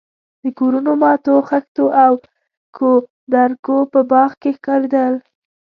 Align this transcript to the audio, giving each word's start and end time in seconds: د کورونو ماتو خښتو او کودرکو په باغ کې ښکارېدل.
د 0.43 0.45
کورونو 0.59 0.91
ماتو 1.01 1.33
خښتو 1.49 1.85
او 2.03 2.13
کودرکو 2.77 3.77
په 3.91 3.99
باغ 4.11 4.31
کې 4.41 4.49
ښکارېدل. 4.57 5.13